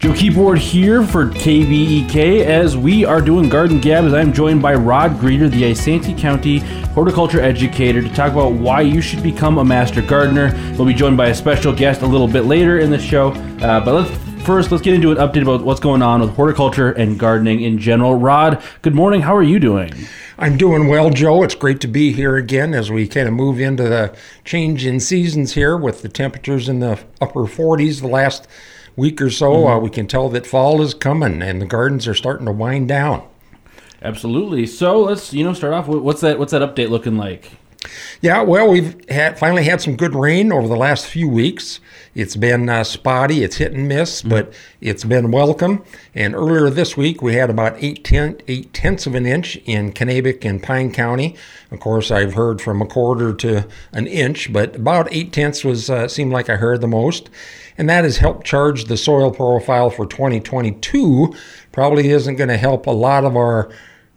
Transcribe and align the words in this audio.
Joe 0.00 0.14
Keyboard 0.14 0.58
here 0.58 1.02
for 1.02 1.26
KBEK 1.26 2.44
as 2.44 2.76
we 2.76 3.04
are 3.04 3.20
doing 3.20 3.48
Garden 3.48 3.80
Gab 3.80 4.04
as 4.04 4.14
I'm 4.14 4.32
joined 4.32 4.62
by 4.62 4.74
Rod 4.74 5.18
Greder, 5.18 5.50
the 5.50 5.62
Isanti 5.62 6.16
County 6.16 6.58
horticulture 6.94 7.40
educator, 7.40 8.00
to 8.00 8.08
talk 8.10 8.30
about 8.30 8.52
why 8.52 8.82
you 8.82 9.00
should 9.00 9.24
become 9.24 9.58
a 9.58 9.64
master 9.64 10.00
gardener. 10.00 10.52
We'll 10.76 10.86
be 10.86 10.94
joined 10.94 11.16
by 11.16 11.30
a 11.30 11.34
special 11.34 11.72
guest 11.72 12.02
a 12.02 12.06
little 12.06 12.28
bit 12.28 12.42
later 12.42 12.78
in 12.78 12.90
the 12.92 12.98
show, 12.98 13.30
uh, 13.60 13.84
but 13.84 13.92
let's 13.92 14.44
first 14.44 14.70
let's 14.70 14.84
get 14.84 14.94
into 14.94 15.10
an 15.10 15.16
update 15.16 15.42
about 15.42 15.64
what's 15.64 15.80
going 15.80 16.00
on 16.00 16.20
with 16.20 16.30
horticulture 16.30 16.92
and 16.92 17.18
gardening 17.18 17.62
in 17.62 17.76
general. 17.76 18.14
Rod, 18.14 18.62
good 18.82 18.94
morning. 18.94 19.22
How 19.22 19.34
are 19.34 19.42
you 19.42 19.58
doing? 19.58 19.90
I'm 20.38 20.56
doing 20.56 20.86
well, 20.86 21.10
Joe. 21.10 21.42
It's 21.42 21.56
great 21.56 21.80
to 21.80 21.88
be 21.88 22.12
here 22.12 22.36
again 22.36 22.72
as 22.72 22.88
we 22.88 23.08
kind 23.08 23.26
of 23.26 23.34
move 23.34 23.58
into 23.58 23.82
the 23.82 24.16
change 24.44 24.86
in 24.86 25.00
seasons 25.00 25.54
here 25.54 25.76
with 25.76 26.02
the 26.02 26.08
temperatures 26.08 26.68
in 26.68 26.78
the 26.78 27.00
upper 27.20 27.40
40s 27.40 28.00
the 28.00 28.06
last 28.06 28.46
week 28.98 29.22
or 29.22 29.30
so, 29.30 29.52
mm-hmm. 29.52 29.72
uh, 29.72 29.78
we 29.78 29.88
can 29.88 30.06
tell 30.06 30.28
that 30.28 30.46
fall 30.46 30.82
is 30.82 30.92
coming 30.92 31.40
and 31.40 31.62
the 31.62 31.66
gardens 31.66 32.06
are 32.06 32.14
starting 32.14 32.46
to 32.46 32.52
wind 32.52 32.88
down. 32.88 33.26
Absolutely. 34.02 34.66
So 34.66 35.00
let's 35.00 35.32
you 35.32 35.44
know 35.44 35.54
start 35.54 35.72
off. 35.72 35.88
With, 35.88 36.00
what's 36.00 36.20
that? 36.20 36.38
What's 36.38 36.52
that 36.52 36.62
update 36.62 36.90
looking 36.90 37.16
like? 37.16 37.52
Yeah, 38.20 38.42
well, 38.42 38.68
we've 38.68 39.08
had 39.08 39.38
finally 39.38 39.62
had 39.62 39.80
some 39.80 39.96
good 39.96 40.14
rain 40.14 40.50
over 40.50 40.66
the 40.66 40.76
last 40.76 41.06
few 41.06 41.28
weeks. 41.28 41.78
It's 42.14 42.34
been 42.34 42.68
uh, 42.68 42.82
spotty, 42.82 43.44
it's 43.44 43.56
hit 43.56 43.72
and 43.72 43.86
miss, 43.86 44.20
mm-hmm. 44.20 44.30
but 44.30 44.52
it's 44.80 45.04
been 45.04 45.30
welcome. 45.30 45.84
And 46.14 46.34
earlier 46.34 46.70
this 46.70 46.96
week, 46.96 47.22
we 47.22 47.34
had 47.34 47.50
about 47.50 47.76
eight, 47.78 48.02
ten, 48.04 48.40
eight 48.48 48.74
tenths 48.74 49.06
of 49.06 49.14
an 49.14 49.26
inch 49.26 49.56
in 49.64 49.92
Kanabec 49.92 50.44
and 50.44 50.60
Pine 50.60 50.92
County. 50.92 51.36
Of 51.70 51.78
course, 51.78 52.10
I've 52.10 52.34
heard 52.34 52.60
from 52.60 52.82
a 52.82 52.86
quarter 52.86 53.32
to 53.34 53.68
an 53.92 54.08
inch, 54.08 54.52
but 54.52 54.74
about 54.74 55.08
eight 55.12 55.32
tenths 55.32 55.62
was 55.62 55.88
uh, 55.88 56.08
seemed 56.08 56.32
like 56.32 56.50
I 56.50 56.56
heard 56.56 56.80
the 56.80 56.88
most 56.88 57.30
and 57.78 57.88
that 57.88 58.04
has 58.04 58.18
helped 58.18 58.44
charge 58.44 58.84
the 58.84 58.96
soil 58.96 59.30
profile 59.30 59.88
for 59.88 60.04
2022. 60.04 61.34
Probably 61.72 62.10
isn't 62.10 62.36
going 62.36 62.48
to 62.48 62.56
help 62.56 62.86
a 62.86 62.90
lot 62.90 63.24
of 63.24 63.36
our 63.36 63.70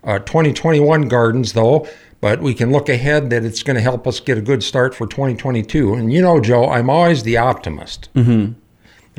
uh, 0.03 0.17
2021 0.19 1.07
gardens, 1.07 1.53
though, 1.53 1.87
but 2.19 2.41
we 2.41 2.55
can 2.55 2.71
look 2.71 2.89
ahead 2.89 3.29
that 3.29 3.45
it's 3.45 3.61
going 3.61 3.75
to 3.75 3.81
help 3.81 4.07
us 4.07 4.19
get 4.19 4.37
a 4.37 4.41
good 4.41 4.63
start 4.63 4.95
for 4.95 5.05
2022. 5.05 5.93
And 5.93 6.11
you 6.11 6.21
know, 6.21 6.41
Joe, 6.41 6.69
I'm 6.69 6.89
always 6.89 7.21
the 7.21 7.37
optimist. 7.37 8.09
Mm-hmm. 8.15 8.53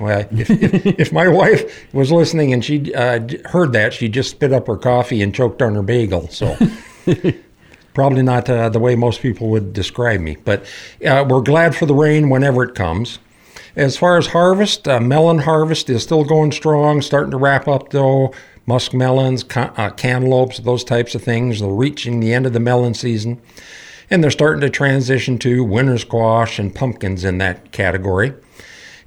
Well, 0.03 0.27
if, 0.33 0.51
if, 0.51 0.87
if, 0.87 1.13
my 1.13 1.29
wife 1.29 1.93
was 1.95 2.11
listening 2.11 2.53
and 2.53 2.65
she 2.65 2.93
uh, 2.95 3.21
heard 3.45 3.73
that, 3.75 3.95
she 3.95 4.09
just 4.09 4.31
spit 4.31 4.53
up 4.53 4.67
her 4.67 4.77
coffee 4.77 5.23
and 5.23 5.33
choked 5.33 5.63
on 5.63 5.75
her 5.77 5.83
bagel. 5.83 6.29
So. 6.29 6.57
Probably 7.95 8.23
not 8.23 8.49
uh, 8.49 8.71
the 8.71 8.79
way 8.79 8.97
most 8.97 9.21
people 9.21 9.51
would 9.51 9.75
describe 9.75 10.19
me, 10.19 10.39
but 10.47 10.65
uh, 11.07 11.27
we're 11.29 11.43
glad 11.43 11.77
for 11.77 11.85
the 11.85 11.95
rain 11.95 12.31
whenever 12.31 12.63
it 12.63 12.75
comes. 12.75 13.19
As 13.75 13.97
far 13.97 14.19
as 14.19 14.29
harvest, 14.29 14.87
uh, 14.87 15.01
melon 15.01 15.41
harvest 15.41 15.89
is 15.89 16.03
still 16.03 16.25
going 16.25 16.53
strong, 16.53 17.01
starting 17.01 17.31
to 17.31 17.39
wrap 17.39 17.67
up 17.69 17.91
though. 17.91 18.33
Musk 18.65 18.95
melons, 18.95 19.43
ca- 19.43 19.73
uh, 19.77 19.91
cantaloupes, 19.91 20.59
those 20.59 20.85
types 20.85 21.15
of 21.17 21.23
things. 21.23 21.61
They're 21.61 21.69
reaching 21.69 22.21
the 22.21 22.33
end 22.33 22.47
of 22.47 22.53
the 22.53 22.61
melon 22.61 22.95
season. 22.95 23.41
And 24.09 24.23
they're 24.23 24.31
starting 24.31 24.61
to 24.61 24.71
transition 24.71 25.39
to 25.39 25.65
winter 25.65 25.99
squash 25.99 26.59
and 26.59 26.73
pumpkins 26.73 27.25
in 27.25 27.39
that 27.39 27.73
category. 27.73 28.35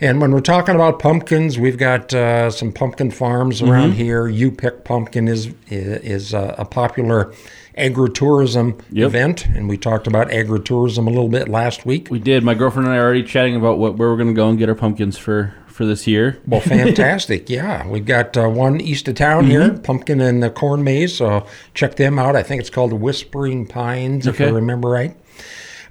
And 0.01 0.19
when 0.19 0.31
we're 0.31 0.41
talking 0.41 0.75
about 0.75 0.99
pumpkins, 0.99 1.57
we've 1.57 1.77
got 1.77 2.13
uh, 2.13 2.51
some 2.51 2.73
pumpkin 2.73 3.11
farms 3.11 3.61
around 3.61 3.91
mm-hmm. 3.91 3.99
here. 3.99 4.27
You 4.27 4.51
Pick 4.51 4.83
Pumpkin 4.83 5.27
is 5.27 5.53
is 5.69 6.33
uh, 6.33 6.55
a 6.57 6.65
popular 6.65 7.33
agritourism 7.77 8.81
yep. 8.91 9.07
event, 9.07 9.45
and 9.47 9.67
we 9.67 9.77
talked 9.77 10.07
about 10.07 10.29
agritourism 10.29 11.05
a 11.05 11.09
little 11.09 11.29
bit 11.29 11.47
last 11.47 11.85
week. 11.85 12.07
We 12.09 12.19
did. 12.19 12.43
My 12.43 12.53
girlfriend 12.53 12.87
and 12.87 12.95
I 12.95 12.99
are 12.99 13.03
already 13.03 13.23
chatting 13.23 13.55
about 13.55 13.77
what 13.77 13.95
where 13.95 14.09
we're 14.09 14.17
going 14.17 14.29
to 14.29 14.33
go 14.33 14.49
and 14.49 14.57
get 14.57 14.69
our 14.69 14.75
pumpkins 14.75 15.17
for 15.17 15.53
for 15.67 15.85
this 15.85 16.07
year. 16.07 16.39
Well, 16.47 16.61
fantastic! 16.61 17.49
yeah, 17.49 17.87
we've 17.87 18.05
got 18.05 18.35
uh, 18.37 18.49
one 18.49 18.79
east 18.81 19.07
of 19.07 19.15
town 19.15 19.43
mm-hmm. 19.43 19.51
here, 19.51 19.73
pumpkin 19.79 20.21
and 20.21 20.41
the 20.41 20.49
corn 20.49 20.83
maze. 20.83 21.17
So 21.17 21.45
check 21.73 21.95
them 21.95 22.17
out. 22.17 22.35
I 22.35 22.43
think 22.43 22.61
it's 22.61 22.69
called 22.69 22.91
the 22.91 22.95
Whispering 22.95 23.67
Pines, 23.67 24.27
okay. 24.27 24.45
if 24.45 24.49
I 24.49 24.53
remember 24.53 24.89
right. 24.89 25.15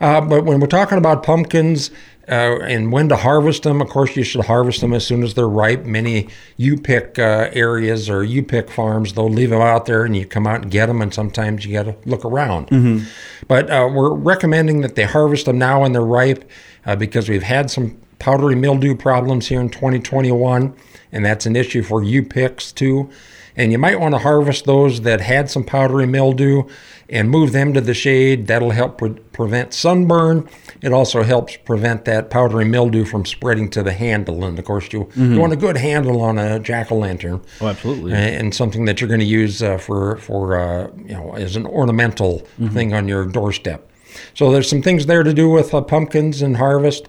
Uh, 0.00 0.20
but 0.20 0.44
when 0.44 0.60
we're 0.60 0.66
talking 0.66 0.98
about 0.98 1.22
pumpkins, 1.22 1.90
uh, 2.28 2.58
and 2.60 2.92
when 2.92 3.08
to 3.08 3.16
harvest 3.16 3.62
them. 3.62 3.80
Of 3.80 3.88
course, 3.88 4.16
you 4.16 4.24
should 4.24 4.44
harvest 4.44 4.80
them 4.80 4.92
as 4.92 5.06
soon 5.06 5.22
as 5.22 5.34
they're 5.34 5.48
ripe. 5.48 5.84
Many 5.84 6.28
you 6.56 6.76
pick 6.76 7.18
uh, 7.18 7.50
areas 7.52 8.08
or 8.08 8.24
you 8.24 8.42
pick 8.42 8.70
farms, 8.70 9.12
they'll 9.12 9.28
leave 9.28 9.50
them 9.50 9.60
out 9.60 9.86
there 9.86 10.04
and 10.04 10.16
you 10.16 10.26
come 10.26 10.46
out 10.46 10.62
and 10.62 10.70
get 10.70 10.86
them, 10.86 11.02
and 11.02 11.12
sometimes 11.12 11.64
you 11.64 11.72
got 11.72 11.84
to 11.84 11.96
look 12.08 12.24
around. 12.24 12.68
Mm-hmm. 12.68 13.06
But 13.46 13.70
uh, 13.70 13.88
we're 13.92 14.14
recommending 14.14 14.80
that 14.80 14.94
they 14.94 15.04
harvest 15.04 15.46
them 15.46 15.58
now 15.58 15.82
when 15.82 15.92
they're 15.92 16.02
ripe 16.02 16.48
uh, 16.86 16.96
because 16.96 17.28
we've 17.28 17.42
had 17.42 17.70
some 17.70 17.98
powdery 18.18 18.54
mildew 18.54 18.96
problems 18.96 19.48
here 19.48 19.60
in 19.60 19.68
2021, 19.68 20.74
and 21.12 21.24
that's 21.24 21.46
an 21.46 21.56
issue 21.56 21.82
for 21.82 22.02
you 22.02 22.22
picks 22.22 22.72
too. 22.72 23.10
And 23.56 23.70
you 23.70 23.78
might 23.78 24.00
want 24.00 24.14
to 24.14 24.18
harvest 24.18 24.64
those 24.64 25.02
that 25.02 25.20
had 25.20 25.48
some 25.48 25.64
powdery 25.64 26.06
mildew 26.06 26.64
and 27.08 27.30
move 27.30 27.52
them 27.52 27.72
to 27.74 27.80
the 27.80 27.94
shade. 27.94 28.46
That'll 28.46 28.70
help 28.70 28.98
pre- 28.98 29.10
prevent 29.32 29.72
sunburn. 29.74 30.48
It 30.82 30.92
also 30.92 31.22
helps 31.22 31.56
prevent 31.58 32.04
that 32.06 32.30
powdery 32.30 32.64
mildew 32.64 33.04
from 33.04 33.24
spreading 33.24 33.70
to 33.70 33.82
the 33.82 33.92
handle. 33.92 34.44
And 34.44 34.58
of 34.58 34.64
course, 34.64 34.92
you, 34.92 35.04
mm-hmm. 35.04 35.34
you 35.34 35.40
want 35.40 35.52
a 35.52 35.56
good 35.56 35.76
handle 35.76 36.20
on 36.20 36.38
a 36.38 36.58
jack 36.58 36.90
o' 36.90 36.96
lantern. 36.96 37.40
Oh, 37.60 37.68
absolutely. 37.68 38.12
And 38.12 38.54
something 38.54 38.86
that 38.86 39.00
you're 39.00 39.08
going 39.08 39.20
to 39.20 39.26
use 39.26 39.62
uh, 39.62 39.78
for 39.78 40.16
for 40.16 40.58
uh, 40.58 40.90
you 40.96 41.14
know 41.14 41.34
as 41.34 41.56
an 41.56 41.66
ornamental 41.66 42.40
mm-hmm. 42.40 42.68
thing 42.68 42.92
on 42.92 43.06
your 43.06 43.26
doorstep. 43.26 43.90
So 44.34 44.50
there's 44.50 44.68
some 44.68 44.82
things 44.82 45.06
there 45.06 45.22
to 45.22 45.34
do 45.34 45.48
with 45.48 45.74
uh, 45.74 45.80
pumpkins 45.80 46.42
and 46.42 46.56
harvest, 46.56 47.08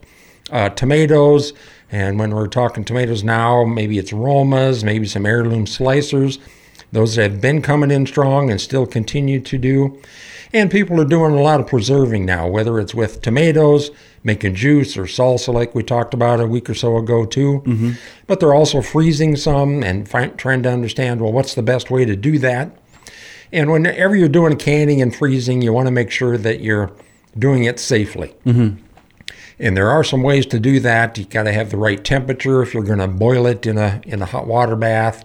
uh, 0.51 0.69
tomatoes. 0.69 1.53
And 1.91 2.19
when 2.19 2.33
we're 2.33 2.47
talking 2.47 2.83
tomatoes 2.83 3.23
now, 3.23 3.63
maybe 3.63 3.97
it's 3.97 4.11
Romas, 4.11 4.83
maybe 4.83 5.05
some 5.05 5.25
heirloom 5.25 5.65
slicers. 5.65 6.39
Those 6.91 7.15
that 7.15 7.31
have 7.31 7.41
been 7.41 7.61
coming 7.61 7.91
in 7.91 8.05
strong 8.05 8.49
and 8.49 8.59
still 8.59 8.85
continue 8.85 9.39
to 9.41 9.57
do. 9.57 10.01
And 10.53 10.71
people 10.71 11.01
are 11.01 11.05
doing 11.05 11.33
a 11.33 11.41
lot 11.41 11.59
of 11.59 11.67
preserving 11.67 12.25
now, 12.25 12.47
whether 12.47 12.79
it's 12.79 12.95
with 12.95 13.21
tomatoes, 13.21 13.91
making 14.23 14.55
juice 14.55 14.95
or 14.95 15.03
salsa, 15.03 15.53
like 15.53 15.75
we 15.75 15.83
talked 15.83 16.13
about 16.13 16.39
a 16.39 16.47
week 16.47 16.69
or 16.69 16.73
so 16.73 16.97
ago, 16.97 17.25
too. 17.25 17.61
Mm-hmm. 17.65 17.91
But 18.25 18.39
they're 18.39 18.53
also 18.53 18.81
freezing 18.81 19.35
some 19.35 19.83
and 19.83 20.07
trying 20.37 20.63
to 20.63 20.69
understand 20.71 21.19
well, 21.19 21.33
what's 21.33 21.55
the 21.55 21.63
best 21.63 21.91
way 21.91 22.05
to 22.05 22.15
do 22.15 22.39
that? 22.39 22.77
And 23.51 23.71
whenever 23.71 24.15
you're 24.15 24.29
doing 24.29 24.55
canning 24.57 25.01
and 25.01 25.15
freezing, 25.15 25.61
you 25.61 25.73
want 25.73 25.87
to 25.87 25.91
make 25.91 26.11
sure 26.11 26.37
that 26.37 26.61
you're 26.61 26.91
doing 27.37 27.65
it 27.65 27.79
safely. 27.79 28.33
Mm-hmm. 28.45 28.84
And 29.59 29.75
there 29.75 29.89
are 29.89 30.03
some 30.03 30.21
ways 30.21 30.45
to 30.47 30.59
do 30.59 30.79
that. 30.81 31.17
You 31.17 31.25
got 31.25 31.43
to 31.43 31.53
have 31.53 31.71
the 31.71 31.77
right 31.77 32.03
temperature 32.03 32.61
if 32.61 32.73
you're 32.73 32.83
going 32.83 32.99
to 32.99 33.07
boil 33.07 33.47
it 33.47 33.65
in 33.65 33.77
a 33.77 34.01
in 34.05 34.21
a 34.21 34.25
hot 34.25 34.47
water 34.47 34.75
bath. 34.75 35.23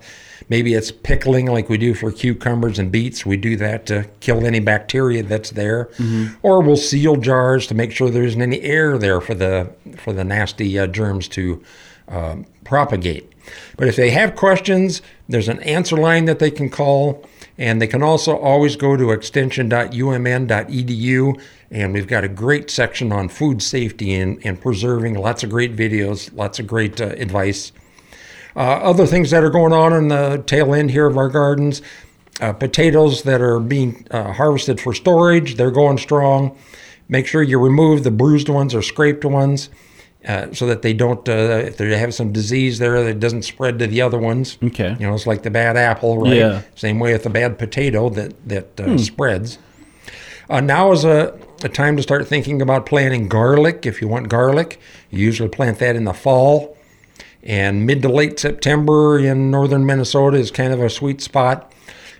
Maybe 0.48 0.74
it's 0.74 0.90
pickling 0.90 1.46
like 1.46 1.68
we 1.68 1.78
do 1.78 1.94
for 1.94 2.10
cucumbers 2.10 2.78
and 2.78 2.90
beets. 2.90 3.24
We 3.24 3.36
do 3.36 3.56
that 3.56 3.86
to 3.86 4.08
kill 4.18 4.44
any 4.44 4.58
bacteria 4.58 5.22
that's 5.22 5.50
there. 5.50 5.86
Mm-hmm. 5.96 6.34
Or 6.42 6.60
we'll 6.60 6.76
seal 6.76 7.16
jars 7.16 7.68
to 7.68 7.74
make 7.74 7.92
sure 7.92 8.10
there 8.10 8.24
isn't 8.24 8.42
any 8.42 8.60
air 8.62 8.98
there 8.98 9.20
for 9.20 9.34
the 9.34 9.72
for 9.96 10.12
the 10.12 10.24
nasty 10.24 10.78
uh, 10.78 10.88
germs 10.88 11.28
to 11.28 11.62
uh, 12.08 12.36
propagate. 12.64 13.32
But 13.76 13.88
if 13.88 13.96
they 13.96 14.10
have 14.10 14.36
questions, 14.36 15.02
there's 15.28 15.48
an 15.48 15.60
answer 15.60 15.96
line 15.96 16.24
that 16.26 16.38
they 16.38 16.50
can 16.50 16.68
call, 16.68 17.24
and 17.58 17.80
they 17.80 17.86
can 17.86 18.02
also 18.02 18.36
always 18.36 18.74
go 18.76 18.96
to 18.96 19.10
extension.umn.edu 19.10 21.40
and 21.70 21.92
we've 21.92 22.08
got 22.08 22.24
a 22.24 22.28
great 22.28 22.70
section 22.70 23.12
on 23.12 23.28
food 23.28 23.62
safety 23.62 24.14
and, 24.14 24.44
and 24.44 24.60
preserving, 24.60 25.14
lots 25.14 25.44
of 25.44 25.50
great 25.50 25.76
videos, 25.76 26.34
lots 26.34 26.58
of 26.58 26.66
great 26.66 27.00
uh, 27.00 27.14
advice. 27.16 27.70
Uh, 28.56 28.60
other 28.60 29.06
things 29.06 29.30
that 29.30 29.44
are 29.44 29.50
going 29.50 29.72
on 29.72 29.92
in 29.92 30.08
the 30.08 30.42
tail 30.46 30.74
end 30.74 30.90
here 30.90 31.06
of 31.06 31.16
our 31.16 31.28
gardens 31.28 31.80
uh, 32.40 32.52
potatoes 32.52 33.22
that 33.24 33.40
are 33.40 33.60
being 33.60 34.06
uh, 34.10 34.32
harvested 34.32 34.80
for 34.80 34.94
storage, 34.94 35.56
they're 35.56 35.70
going 35.70 35.98
strong. 35.98 36.56
Make 37.08 37.26
sure 37.26 37.42
you 37.42 37.58
remove 37.58 38.04
the 38.04 38.10
bruised 38.10 38.48
ones 38.48 38.74
or 38.74 38.82
scraped 38.82 39.24
ones. 39.24 39.68
Uh, 40.26 40.52
so 40.52 40.66
that 40.66 40.82
they 40.82 40.92
don't, 40.92 41.26
uh, 41.30 41.62
if 41.64 41.78
they 41.78 41.96
have 41.96 42.12
some 42.12 42.30
disease 42.30 42.78
there, 42.78 43.02
that 43.02 43.20
doesn't 43.20 43.42
spread 43.42 43.78
to 43.78 43.86
the 43.86 44.02
other 44.02 44.18
ones. 44.18 44.58
Okay. 44.62 44.94
You 45.00 45.06
know, 45.06 45.14
it's 45.14 45.26
like 45.26 45.44
the 45.44 45.50
bad 45.50 45.78
apple, 45.78 46.18
right? 46.18 46.36
Yeah. 46.36 46.62
Same 46.74 46.98
way 46.98 47.14
with 47.14 47.22
the 47.22 47.30
bad 47.30 47.58
potato 47.58 48.10
that 48.10 48.34
that 48.46 48.78
uh, 48.78 48.84
hmm. 48.84 48.96
spreads. 48.98 49.58
Uh, 50.50 50.60
now 50.60 50.92
is 50.92 51.04
a, 51.04 51.38
a 51.62 51.68
time 51.70 51.96
to 51.96 52.02
start 52.02 52.26
thinking 52.26 52.60
about 52.60 52.84
planting 52.84 53.28
garlic. 53.28 53.86
If 53.86 54.02
you 54.02 54.08
want 54.08 54.28
garlic, 54.28 54.78
you 55.08 55.24
usually 55.24 55.48
plant 55.48 55.78
that 55.78 55.96
in 55.96 56.04
the 56.04 56.12
fall. 56.12 56.76
And 57.42 57.86
mid 57.86 58.02
to 58.02 58.08
late 58.08 58.38
September 58.38 59.18
in 59.18 59.50
northern 59.50 59.86
Minnesota 59.86 60.36
is 60.36 60.50
kind 60.50 60.72
of 60.72 60.82
a 60.82 60.90
sweet 60.90 61.22
spot. 61.22 61.72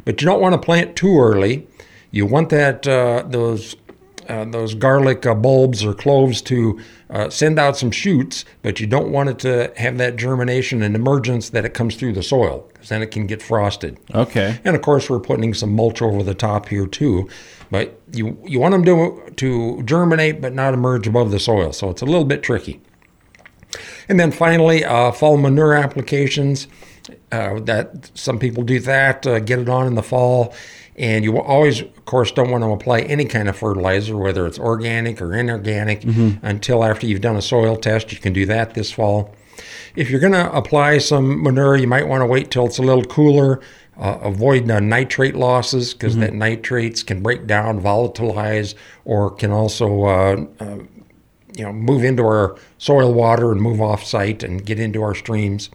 But 0.04 0.22
you 0.22 0.26
don't 0.26 0.40
want 0.40 0.54
to 0.54 0.58
plant 0.58 0.96
too 0.96 1.19
early. 1.19 1.66
You 2.10 2.25
want 2.25 2.48
that 2.50 2.86
uh, 2.88 3.25
those 3.26 3.76
uh, 4.30 4.44
those 4.44 4.74
garlic 4.74 5.26
uh, 5.26 5.34
bulbs 5.34 5.84
or 5.84 5.92
cloves 5.92 6.40
to 6.42 6.80
uh, 7.10 7.28
send 7.28 7.58
out 7.58 7.76
some 7.76 7.90
shoots, 7.90 8.44
but 8.62 8.78
you 8.80 8.86
don't 8.86 9.10
want 9.10 9.28
it 9.28 9.38
to 9.40 9.72
have 9.76 9.98
that 9.98 10.16
germination 10.16 10.82
and 10.82 10.94
emergence 10.94 11.50
that 11.50 11.64
it 11.64 11.74
comes 11.74 11.96
through 11.96 12.12
the 12.12 12.22
soil, 12.22 12.64
because 12.72 12.88
then 12.88 13.02
it 13.02 13.10
can 13.10 13.26
get 13.26 13.42
frosted. 13.42 13.98
Okay. 14.14 14.58
And 14.64 14.76
of 14.76 14.82
course, 14.82 15.10
we're 15.10 15.20
putting 15.20 15.54
some 15.54 15.74
mulch 15.74 16.00
over 16.00 16.22
the 16.22 16.34
top 16.34 16.68
here 16.68 16.86
too, 16.86 17.28
but 17.70 18.00
you 18.12 18.38
you 18.46 18.60
want 18.60 18.72
them 18.72 18.84
to 18.84 19.32
to 19.36 19.82
germinate 19.82 20.40
but 20.40 20.54
not 20.54 20.74
emerge 20.74 21.08
above 21.08 21.30
the 21.30 21.40
soil, 21.40 21.72
so 21.72 21.90
it's 21.90 22.02
a 22.02 22.06
little 22.06 22.24
bit 22.24 22.42
tricky. 22.42 22.80
And 24.08 24.18
then 24.18 24.32
finally, 24.32 24.84
uh, 24.84 25.12
fall 25.12 25.36
manure 25.36 25.74
applications. 25.74 26.68
Uh, 27.32 27.58
that 27.60 28.10
some 28.14 28.38
people 28.38 28.62
do 28.62 28.78
that, 28.78 29.26
uh, 29.26 29.40
get 29.40 29.58
it 29.58 29.68
on 29.68 29.86
in 29.86 29.94
the 29.94 30.02
fall, 30.02 30.54
and 31.00 31.25
you 31.25 31.41
always, 31.41 31.81
of 31.81 32.05
course, 32.05 32.31
don't 32.31 32.50
want 32.50 32.62
to 32.62 32.70
apply 32.70 33.00
any 33.00 33.25
kind 33.25 33.49
of 33.49 33.56
fertilizer, 33.56 34.19
whether 34.19 34.47
it's 34.47 34.58
organic 34.58 35.23
or 35.23 35.35
inorganic, 35.35 36.02
mm-hmm. 36.02 36.44
until 36.44 36.85
after 36.85 37.06
you've 37.06 37.23
done 37.23 37.37
a 37.37 37.43
soil 37.43 37.75
test. 37.75 38.12
You 38.12 38.19
can 38.19 38.35
do 38.35 38.44
that 38.47 38.75
this 38.75 38.93
fall. 38.93 39.35
If 39.97 40.11
you're 40.11 40.20
going 40.20 40.35
to 40.35 40.52
apply 40.55 40.99
some 40.99 41.43
manure, 41.43 41.76
you 41.76 41.87
might 41.87 42.06
want 42.06 42.20
to 42.20 42.26
wait 42.26 42.50
till 42.50 42.67
it's 42.67 42.79
a 42.79 42.82
little 42.82 43.05
cooler. 43.05 43.61
Uh, 43.97 44.19
avoid 44.23 44.70
uh, 44.70 44.79
nitrate 44.79 45.35
losses 45.35 45.94
because 45.94 46.12
mm-hmm. 46.12 46.20
that 46.20 46.35
nitrates 46.35 47.02
can 47.02 47.23
break 47.23 47.47
down, 47.47 47.81
volatilize, 47.81 48.75
or 49.06 49.31
can 49.31 49.50
also 49.50 50.05
uh, 50.05 50.44
uh, 50.61 50.79
you 51.56 51.64
know 51.64 51.73
move 51.73 52.05
into 52.05 52.23
our 52.23 52.56
soil 52.76 53.12
water 53.12 53.52
and 53.52 53.61
move 53.61 53.81
off 53.81 54.05
site 54.05 54.43
and 54.43 54.67
get 54.67 54.79
into 54.79 55.02
our 55.02 55.14
streams. 55.14 55.70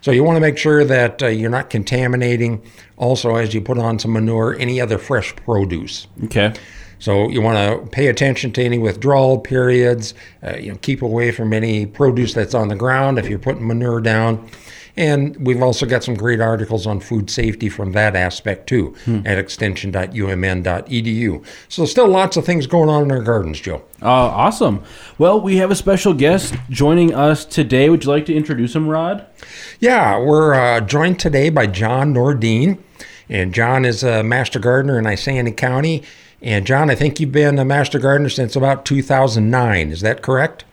So 0.00 0.10
you 0.10 0.24
want 0.24 0.36
to 0.36 0.40
make 0.40 0.56
sure 0.56 0.84
that 0.84 1.22
uh, 1.22 1.26
you're 1.26 1.50
not 1.50 1.70
contaminating. 1.70 2.62
Also, 2.96 3.36
as 3.36 3.54
you 3.54 3.60
put 3.60 3.78
on 3.78 3.98
some 3.98 4.12
manure, 4.12 4.56
any 4.58 4.80
other 4.80 4.98
fresh 4.98 5.34
produce. 5.36 6.06
Okay. 6.24 6.52
So 6.98 7.30
you 7.30 7.40
want 7.40 7.56
to 7.56 7.90
pay 7.90 8.08
attention 8.08 8.52
to 8.52 8.62
any 8.62 8.78
withdrawal 8.78 9.38
periods. 9.38 10.14
Uh, 10.42 10.56
you 10.56 10.72
know, 10.72 10.78
keep 10.82 11.00
away 11.02 11.30
from 11.32 11.52
any 11.52 11.86
produce 11.86 12.34
that's 12.34 12.54
on 12.54 12.68
the 12.68 12.76
ground 12.76 13.18
if 13.18 13.28
you're 13.28 13.38
putting 13.38 13.66
manure 13.66 14.00
down. 14.00 14.48
And 14.96 15.46
we've 15.46 15.62
also 15.62 15.86
got 15.86 16.02
some 16.04 16.14
great 16.14 16.40
articles 16.40 16.86
on 16.86 17.00
food 17.00 17.30
safety 17.30 17.68
from 17.68 17.92
that 17.92 18.16
aspect 18.16 18.68
too 18.68 18.94
hmm. 19.04 19.20
at 19.24 19.38
extension.umn.edu. 19.38 21.44
So 21.68 21.84
still 21.84 22.08
lots 22.08 22.36
of 22.36 22.44
things 22.44 22.66
going 22.66 22.88
on 22.88 23.04
in 23.04 23.12
our 23.12 23.22
gardens, 23.22 23.60
Joe. 23.60 23.82
Uh, 24.02 24.08
awesome. 24.08 24.82
Well, 25.18 25.40
we 25.40 25.58
have 25.58 25.70
a 25.70 25.76
special 25.76 26.14
guest 26.14 26.54
joining 26.70 27.14
us 27.14 27.44
today. 27.44 27.88
Would 27.88 28.04
you 28.04 28.10
like 28.10 28.26
to 28.26 28.34
introduce 28.34 28.74
him, 28.74 28.88
Rod? 28.88 29.26
Yeah, 29.78 30.18
we're 30.18 30.54
uh, 30.54 30.80
joined 30.80 31.20
today 31.20 31.50
by 31.50 31.66
John 31.66 32.14
Nordine. 32.14 32.78
And 33.28 33.54
John 33.54 33.84
is 33.84 34.02
a 34.02 34.24
master 34.24 34.58
gardener 34.58 34.98
in 34.98 35.04
Isanti 35.04 35.56
County. 35.56 36.02
And 36.42 36.66
John, 36.66 36.90
I 36.90 36.94
think 36.94 37.20
you've 37.20 37.32
been 37.32 37.58
a 37.58 37.64
master 37.64 37.98
gardener 37.98 38.28
since 38.28 38.56
about 38.56 38.84
2009. 38.84 39.90
Is 39.90 40.00
that 40.00 40.22
correct? 40.22 40.64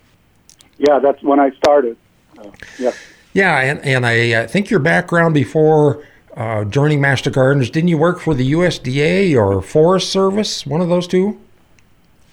Yeah, 0.77 0.99
that's 0.99 1.21
when 1.21 1.39
I 1.39 1.51
started. 1.51 1.97
Uh, 2.37 2.51
yeah. 2.79 2.91
Yeah, 3.37 3.59
and, 3.59 3.79
and 3.85 4.03
I, 4.03 4.41
I 4.41 4.47
think 4.47 4.71
your 4.71 4.79
background 4.79 5.35
before 5.35 6.03
uh, 6.35 6.63
joining 6.63 6.99
Master 6.99 7.29
Gardeners, 7.29 7.69
didn't 7.69 7.89
you 7.89 7.97
work 7.99 8.19
for 8.19 8.33
the 8.33 8.53
USDA 8.53 9.37
or 9.37 9.61
Forest 9.61 10.11
Service, 10.11 10.65
one 10.65 10.81
of 10.81 10.89
those 10.89 11.05
two? 11.05 11.39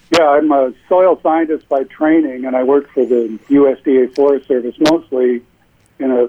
Yeah, 0.09 0.27
I'm 0.27 0.51
a 0.51 0.73
soil 0.89 1.19
scientist 1.21 1.69
by 1.69 1.83
training, 1.83 2.45
and 2.45 2.55
I 2.55 2.63
worked 2.63 2.89
for 2.89 3.05
the 3.05 3.37
USDA 3.49 4.15
Forest 4.15 4.47
Service 4.47 4.73
mostly 4.79 5.43
in 5.99 6.09
a 6.09 6.27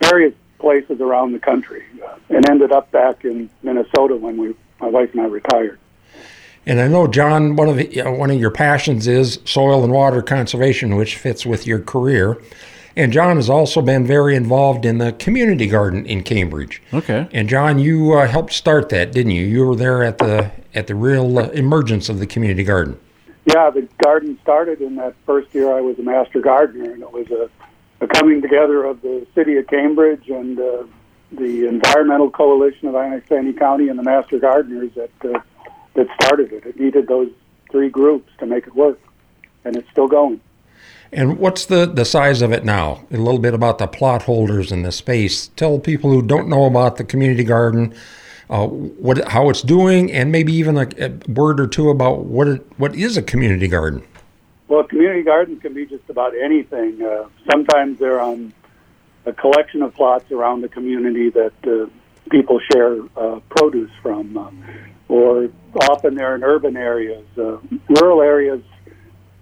various 0.00 0.34
places 0.58 1.00
around 1.00 1.30
the 1.30 1.38
country, 1.38 1.84
uh, 2.04 2.16
and 2.28 2.50
ended 2.50 2.72
up 2.72 2.90
back 2.90 3.24
in 3.24 3.48
Minnesota 3.62 4.16
when 4.16 4.36
we, 4.36 4.52
my 4.80 4.88
wife 4.88 5.12
and 5.12 5.20
I 5.20 5.26
retired. 5.26 5.78
And 6.66 6.80
I 6.80 6.88
know, 6.88 7.06
John, 7.06 7.54
one 7.54 7.68
of 7.68 7.76
the, 7.76 7.88
you 7.94 8.02
know, 8.02 8.10
one 8.10 8.32
of 8.32 8.40
your 8.40 8.50
passions 8.50 9.06
is 9.06 9.38
soil 9.44 9.84
and 9.84 9.92
water 9.92 10.22
conservation, 10.22 10.96
which 10.96 11.14
fits 11.14 11.46
with 11.46 11.68
your 11.68 11.78
career. 11.78 12.36
And 12.96 13.12
John 13.12 13.36
has 13.36 13.48
also 13.48 13.80
been 13.80 14.06
very 14.06 14.36
involved 14.36 14.84
in 14.84 14.98
the 14.98 15.12
community 15.12 15.66
garden 15.66 16.04
in 16.04 16.22
Cambridge. 16.22 16.82
Okay. 16.92 17.26
And 17.32 17.48
John, 17.48 17.78
you 17.78 18.12
uh, 18.12 18.26
helped 18.26 18.52
start 18.52 18.90
that, 18.90 19.12
didn't 19.12 19.32
you? 19.32 19.44
You 19.44 19.66
were 19.66 19.76
there 19.76 20.02
at 20.02 20.18
the 20.18 20.50
at 20.74 20.86
the 20.86 20.94
real 20.94 21.38
uh, 21.38 21.48
emergence 21.48 22.08
of 22.08 22.18
the 22.18 22.26
community 22.26 22.64
garden. 22.64 22.98
Yeah, 23.44 23.70
the 23.70 23.88
garden 24.02 24.38
started 24.42 24.80
in 24.80 24.96
that 24.96 25.14
first 25.26 25.54
year 25.54 25.72
I 25.76 25.80
was 25.80 25.98
a 25.98 26.02
master 26.02 26.40
gardener, 26.40 26.92
and 26.92 27.02
it 27.02 27.12
was 27.12 27.28
a, 27.30 27.50
a 28.04 28.06
coming 28.06 28.40
together 28.40 28.84
of 28.84 29.02
the 29.02 29.26
city 29.34 29.56
of 29.56 29.66
Cambridge 29.66 30.28
and 30.28 30.58
uh, 30.58 30.84
the 31.32 31.66
Environmental 31.66 32.30
Coalition 32.30 32.88
of 32.88 32.94
Isanti 32.94 33.58
County 33.58 33.88
and 33.88 33.98
the 33.98 34.02
master 34.02 34.38
gardeners 34.38 34.92
that 34.94 35.34
uh, 35.34 35.40
that 35.94 36.08
started 36.20 36.52
it. 36.52 36.66
It 36.66 36.78
needed 36.78 37.08
those 37.08 37.30
three 37.70 37.88
groups 37.88 38.30
to 38.38 38.46
make 38.46 38.66
it 38.66 38.74
work, 38.74 39.00
and 39.64 39.76
it's 39.76 39.90
still 39.90 40.08
going. 40.08 40.40
And 41.12 41.38
what's 41.38 41.66
the, 41.66 41.84
the 41.84 42.06
size 42.06 42.40
of 42.40 42.52
it 42.52 42.64
now? 42.64 43.04
A 43.10 43.18
little 43.18 43.38
bit 43.38 43.52
about 43.52 43.78
the 43.78 43.86
plot 43.86 44.22
holders 44.22 44.72
and 44.72 44.84
the 44.84 44.92
space. 44.92 45.48
Tell 45.48 45.78
people 45.78 46.10
who 46.10 46.22
don't 46.22 46.48
know 46.48 46.64
about 46.64 46.96
the 46.96 47.04
community 47.04 47.44
garden 47.44 47.94
uh, 48.48 48.66
what 48.66 49.26
how 49.28 49.48
it's 49.48 49.62
doing, 49.62 50.12
and 50.12 50.30
maybe 50.30 50.52
even 50.52 50.76
a, 50.76 50.86
a, 50.98 51.10
word 51.30 51.58
or 51.58 51.66
two 51.66 51.88
about 51.88 52.26
what 52.26 52.48
it, 52.48 52.66
what 52.76 52.94
is 52.94 53.16
a 53.16 53.22
community 53.22 53.66
garden. 53.66 54.02
Well, 54.68 54.80
a 54.80 54.84
community 54.84 55.22
gardens 55.22 55.62
can 55.62 55.72
be 55.72 55.86
just 55.86 56.08
about 56.10 56.34
anything. 56.36 57.02
Uh, 57.02 57.28
sometimes 57.50 57.98
they're 57.98 58.20
on 58.20 58.52
a 59.24 59.32
collection 59.32 59.82
of 59.82 59.94
plots 59.94 60.30
around 60.30 60.60
the 60.60 60.68
community 60.68 61.30
that 61.30 61.52
uh, 61.66 61.88
people 62.30 62.60
share 62.70 62.98
uh, 63.16 63.40
produce 63.48 63.90
from, 64.02 64.36
uh, 64.36 64.50
or 65.08 65.48
often 65.90 66.14
they're 66.14 66.34
in 66.34 66.44
urban 66.44 66.76
areas. 66.76 67.24
Uh, 67.38 67.56
rural 67.88 68.20
areas 68.20 68.62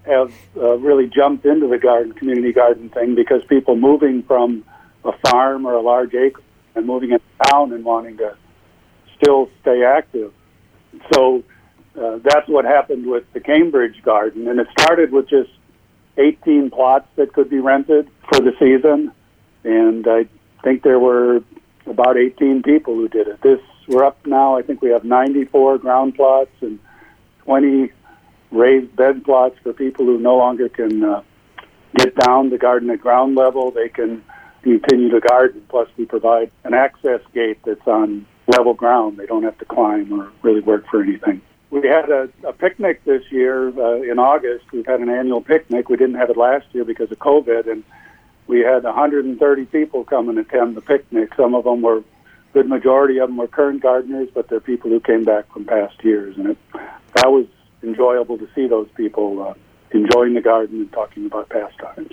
have 0.05 0.33
uh, 0.57 0.77
really 0.77 1.07
jumped 1.07 1.45
into 1.45 1.67
the 1.67 1.77
garden 1.77 2.13
community 2.13 2.53
garden 2.53 2.89
thing 2.89 3.15
because 3.15 3.43
people 3.45 3.75
moving 3.75 4.23
from 4.23 4.63
a 5.05 5.11
farm 5.29 5.65
or 5.65 5.73
a 5.73 5.81
large 5.81 6.13
acre 6.13 6.41
and 6.75 6.85
moving 6.85 7.11
into 7.11 7.25
town 7.51 7.73
and 7.73 7.83
wanting 7.83 8.17
to 8.17 8.35
still 9.17 9.49
stay 9.61 9.83
active. 9.83 10.33
So 11.13 11.43
uh, 11.99 12.19
that's 12.23 12.47
what 12.47 12.65
happened 12.65 13.05
with 13.05 13.31
the 13.33 13.39
Cambridge 13.39 14.01
garden, 14.03 14.47
and 14.47 14.59
it 14.59 14.67
started 14.79 15.11
with 15.11 15.29
just 15.29 15.51
18 16.17 16.71
plots 16.71 17.07
that 17.15 17.33
could 17.33 17.49
be 17.49 17.59
rented 17.59 18.09
for 18.29 18.39
the 18.39 18.51
season, 18.59 19.11
and 19.63 20.07
I 20.07 20.27
think 20.63 20.83
there 20.83 20.99
were 20.99 21.43
about 21.85 22.17
18 22.17 22.63
people 22.63 22.95
who 22.95 23.07
did 23.07 23.27
it. 23.27 23.41
This 23.41 23.59
we're 23.87 24.05
up 24.05 24.25
now. 24.25 24.57
I 24.57 24.61
think 24.61 24.81
we 24.81 24.89
have 24.91 25.03
94 25.03 25.79
ground 25.79 26.15
plots 26.15 26.51
and 26.61 26.79
20 27.43 27.91
raised 28.51 28.95
bed 28.95 29.23
plots 29.23 29.57
for 29.63 29.73
people 29.73 30.05
who 30.05 30.19
no 30.19 30.37
longer 30.37 30.69
can 30.69 31.03
uh, 31.03 31.23
get 31.95 32.15
down 32.15 32.49
the 32.49 32.57
garden 32.57 32.89
at 32.89 33.01
ground 33.01 33.35
level. 33.35 33.71
They 33.71 33.89
can 33.89 34.23
continue 34.61 35.09
to 35.09 35.19
garden. 35.19 35.63
Plus, 35.69 35.89
we 35.97 36.05
provide 36.05 36.51
an 36.63 36.73
access 36.73 37.21
gate 37.33 37.59
that's 37.65 37.87
on 37.87 38.25
level 38.47 38.73
ground. 38.73 39.17
They 39.17 39.25
don't 39.25 39.43
have 39.43 39.57
to 39.59 39.65
climb 39.65 40.11
or 40.11 40.31
really 40.41 40.61
work 40.61 40.85
for 40.89 41.01
anything. 41.01 41.41
We 41.69 41.87
had 41.87 42.09
a, 42.09 42.29
a 42.45 42.51
picnic 42.51 43.03
this 43.05 43.23
year 43.31 43.69
uh, 43.69 44.01
in 44.01 44.19
August. 44.19 44.65
We've 44.73 44.85
had 44.85 44.99
an 44.99 45.09
annual 45.09 45.41
picnic. 45.41 45.87
We 45.87 45.95
didn't 45.95 46.15
have 46.15 46.29
it 46.29 46.37
last 46.37 46.65
year 46.73 46.83
because 46.83 47.09
of 47.11 47.19
COVID, 47.19 47.71
and 47.71 47.83
we 48.47 48.59
had 48.59 48.83
130 48.83 49.65
people 49.65 50.03
come 50.03 50.27
and 50.27 50.37
attend 50.37 50.75
the 50.75 50.81
picnic. 50.81 51.33
Some 51.37 51.55
of 51.55 51.63
them 51.63 51.81
were, 51.81 52.03
good 52.51 52.67
majority 52.67 53.19
of 53.19 53.29
them 53.29 53.37
were 53.37 53.47
current 53.47 53.81
gardeners, 53.81 54.27
but 54.33 54.49
they're 54.49 54.59
people 54.59 54.89
who 54.89 54.99
came 54.99 55.23
back 55.23 55.51
from 55.53 55.63
past 55.63 56.03
years, 56.03 56.37
and 56.37 56.49
it, 56.49 56.57
that 57.15 57.31
was 57.31 57.45
enjoyable 57.83 58.37
to 58.37 58.47
see 58.55 58.67
those 58.67 58.87
people 58.95 59.41
uh, 59.41 59.53
enjoying 59.91 60.33
the 60.33 60.41
garden 60.41 60.81
and 60.81 60.91
talking 60.91 61.25
about 61.25 61.49
pastimes. 61.49 62.11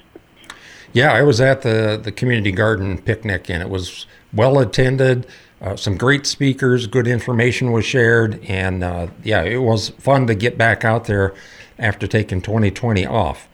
Yeah, 0.92 1.12
I 1.12 1.22
was 1.22 1.40
at 1.40 1.62
the 1.62 2.00
the 2.02 2.12
community 2.12 2.52
garden 2.52 2.98
picnic, 2.98 3.50
and 3.50 3.62
it 3.62 3.68
was 3.68 4.06
well 4.32 4.58
attended. 4.58 5.26
Uh, 5.60 5.74
some 5.74 5.96
great 5.96 6.24
speakers, 6.24 6.86
good 6.86 7.06
information 7.06 7.72
was 7.72 7.84
shared, 7.84 8.42
and 8.44 8.84
uh, 8.84 9.08
yeah, 9.24 9.42
it 9.42 9.58
was 9.58 9.90
fun 9.90 10.26
to 10.28 10.34
get 10.34 10.56
back 10.56 10.84
out 10.84 11.04
there 11.04 11.34
after 11.78 12.06
taking 12.06 12.40
2020 12.40 13.04
off. 13.06 13.48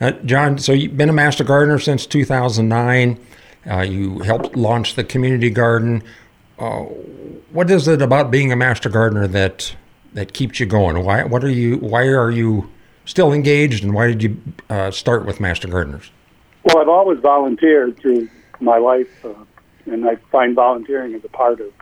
Now, 0.00 0.10
John, 0.10 0.58
so 0.58 0.72
you've 0.72 0.96
been 0.96 1.10
a 1.10 1.14
master 1.14 1.44
gardener 1.44 1.78
since 1.78 2.06
2009. 2.06 3.20
Uh, 3.70 3.80
you 3.80 4.20
helped 4.20 4.56
launch 4.56 4.94
the 4.94 5.04
community 5.04 5.50
garden. 5.50 6.02
Uh, 6.58 6.84
what 7.52 7.70
is 7.70 7.86
it 7.86 8.00
about 8.02 8.30
being 8.30 8.50
a 8.50 8.56
master 8.56 8.88
gardener 8.88 9.26
that 9.28 9.76
that 10.14 10.32
keeps 10.32 10.60
you 10.60 10.66
going? 10.66 11.02
Why 11.04 11.24
what 11.24 11.44
are 11.44 11.50
you 11.50 11.78
why 11.78 12.06
are 12.06 12.30
you 12.30 12.70
still 13.04 13.32
engaged 13.32 13.82
and 13.82 13.94
why 13.94 14.06
did 14.06 14.22
you 14.22 14.40
uh, 14.68 14.90
start 14.90 15.24
with 15.26 15.40
Master 15.40 15.68
Gardeners? 15.68 16.10
Well, 16.64 16.78
I've 16.78 16.88
always 16.88 17.18
volunteered 17.18 17.98
through 17.98 18.28
my 18.60 18.78
life, 18.78 19.24
uh, 19.24 19.34
and 19.86 20.08
I 20.08 20.16
find 20.30 20.54
volunteering 20.54 21.14
as 21.14 21.24
a 21.24 21.28
part 21.28 21.60
of 21.60 21.72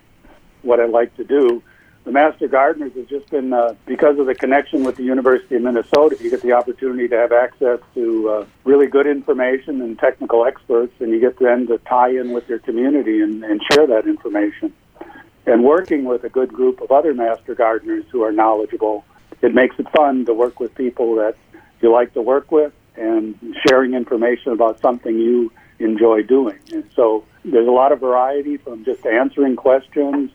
what 0.62 0.80
I 0.80 0.86
like 0.86 1.14
to 1.16 1.24
do. 1.24 1.62
The 2.04 2.12
Master 2.12 2.48
Gardeners 2.48 2.94
has 2.94 3.06
just 3.06 3.28
been 3.28 3.52
uh, 3.52 3.74
because 3.84 4.18
of 4.18 4.24
the 4.24 4.34
connection 4.34 4.84
with 4.84 4.96
the 4.96 5.02
University 5.02 5.56
of 5.56 5.62
Minnesota. 5.62 6.16
You 6.18 6.30
get 6.30 6.40
the 6.40 6.52
opportunity 6.52 7.08
to 7.08 7.16
have 7.16 7.30
access 7.30 7.78
to 7.94 8.28
uh, 8.30 8.46
really 8.64 8.86
good 8.86 9.06
information 9.06 9.82
and 9.82 9.98
technical 9.98 10.46
experts, 10.46 10.94
and 11.00 11.10
you 11.10 11.20
get 11.20 11.38
then 11.38 11.66
to 11.66 11.76
tie 11.78 12.08
in 12.08 12.32
with 12.32 12.48
your 12.48 12.58
community 12.60 13.20
and, 13.20 13.44
and 13.44 13.60
share 13.70 13.86
that 13.86 14.06
information 14.06 14.72
and 15.50 15.64
working 15.64 16.04
with 16.04 16.22
a 16.22 16.28
good 16.28 16.52
group 16.52 16.80
of 16.80 16.92
other 16.92 17.12
master 17.12 17.54
gardeners 17.56 18.04
who 18.10 18.22
are 18.22 18.30
knowledgeable, 18.30 19.04
it 19.42 19.52
makes 19.52 19.76
it 19.78 19.86
fun 19.90 20.24
to 20.26 20.32
work 20.32 20.60
with 20.60 20.72
people 20.76 21.16
that 21.16 21.36
you 21.80 21.92
like 21.92 22.14
to 22.14 22.22
work 22.22 22.52
with 22.52 22.72
and 22.96 23.36
sharing 23.66 23.94
information 23.94 24.52
about 24.52 24.80
something 24.80 25.18
you 25.18 25.50
enjoy 25.80 26.22
doing. 26.22 26.58
And 26.72 26.88
so 26.94 27.24
there's 27.44 27.66
a 27.66 27.72
lot 27.72 27.90
of 27.90 27.98
variety 27.98 28.58
from 28.58 28.84
just 28.84 29.04
answering 29.04 29.56
questions 29.56 30.30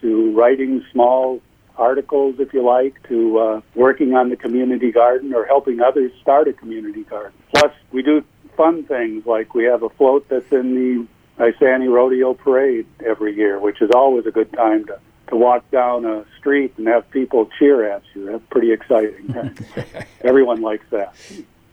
to 0.00 0.32
writing 0.32 0.84
small 0.90 1.40
articles, 1.76 2.36
if 2.40 2.52
you 2.52 2.64
like, 2.64 3.00
to 3.08 3.38
uh, 3.38 3.60
working 3.74 4.14
on 4.14 4.30
the 4.30 4.36
community 4.36 4.90
garden 4.90 5.32
or 5.32 5.44
helping 5.46 5.80
others 5.80 6.10
start 6.20 6.48
a 6.48 6.52
community 6.52 7.04
garden. 7.04 7.38
Plus, 7.54 7.72
we 7.92 8.02
do 8.02 8.24
fun 8.56 8.82
things 8.84 9.26
like 9.26 9.54
we 9.54 9.64
have 9.64 9.82
a 9.82 9.90
float 9.90 10.28
that's 10.28 10.50
in 10.50 10.74
the 10.74 11.06
Isanti 11.40 11.90
Rodeo 11.90 12.34
Parade 12.34 12.86
every 13.04 13.34
year, 13.34 13.58
which 13.58 13.80
is 13.80 13.90
always 13.94 14.26
a 14.26 14.30
good 14.30 14.52
time 14.52 14.84
to, 14.86 14.98
to 15.28 15.36
walk 15.36 15.68
down 15.70 16.04
a 16.04 16.24
street 16.38 16.74
and 16.76 16.86
have 16.86 17.10
people 17.10 17.48
cheer 17.58 17.90
at 17.90 18.02
you. 18.14 18.26
That's 18.26 18.44
pretty 18.50 18.72
exciting. 18.72 19.54
Everyone 20.20 20.60
likes 20.60 20.84
that. 20.90 21.14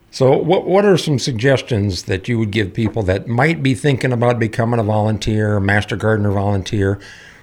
So, 0.09 0.37
what 0.37 0.65
what 0.65 0.85
are 0.85 0.97
some 0.97 1.19
suggestions 1.19 2.03
that 2.03 2.29
you 2.29 2.39
would 2.39 2.51
give 2.51 2.73
people 2.73 3.03
that 3.03 3.27
might 3.27 3.61
be 3.61 3.75
thinking 3.75 4.13
about 4.13 4.39
becoming 4.39 4.79
a 4.79 4.83
volunteer, 4.83 5.57
a 5.57 5.61
master 5.61 5.97
gardener 5.97 6.31
volunteer? 6.31 6.99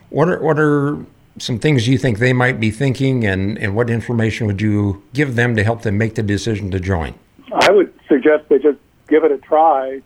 What 0.09 0.31
are 0.31 0.43
what 0.43 0.59
are 0.59 1.05
some 1.39 1.59
things 1.59 1.87
you 1.87 1.99
think 1.99 2.19
they 2.19 2.33
might 2.33 2.59
be 2.59 2.71
thinking, 2.71 3.27
and, 3.27 3.59
and 3.59 3.77
what 3.77 3.91
information 3.91 4.47
would 4.47 4.63
you 4.63 5.03
give 5.13 5.35
them 5.35 5.57
to 5.57 5.65
help 5.65 5.83
them 5.83 5.99
make 5.99 6.15
the 6.15 6.23
decision 6.23 6.71
to 6.71 6.81
join? 6.81 7.15
I 7.53 7.71
would 7.71 7.93
suggest 8.09 8.49
they 8.49 8.59
just 8.59 8.79
give 9.09 9.25
it 9.25 9.33
a 9.33 9.39
try. 9.39 10.01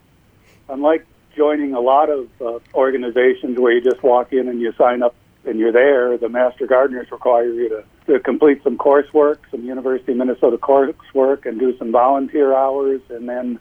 Unlike 0.69 1.07
joining 1.39 1.73
a 1.73 1.81
lot 1.81 2.11
of 2.11 2.29
uh, 2.41 2.59
organizations 2.75 3.59
where 3.59 3.73
you 3.73 3.81
just 3.81 4.03
walk 4.03 4.33
in 4.33 4.49
and 4.49 4.61
you 4.61 4.73
sign 4.77 5.03
up 5.03 5.15
and 5.45 5.59
you're 5.59 5.73
there, 5.73 6.19
the 6.19 6.29
Master 6.29 6.67
Gardeners 6.67 7.11
require 7.11 7.51
you 7.51 7.69
to, 7.69 7.85
to 8.07 8.21
complete 8.21 8.63
some 8.65 8.77
coursework, 8.77 9.39
some 9.51 9.65
University 9.65 10.13
of 10.13 10.19
Minnesota 10.19 10.59
coursework, 10.59 11.47
and 11.47 11.59
do 11.59 11.79
some 11.79 11.93
volunteer 11.93 12.55
hours, 12.55 13.01
and 13.09 13.29
then 13.29 13.59